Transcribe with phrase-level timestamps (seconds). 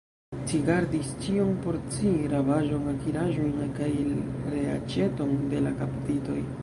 [0.51, 3.91] Ci gardis ĉion por ci, rabaĵon, akiraĵojn, kaj
[4.57, 6.41] reaĉeton de la kaptitoj!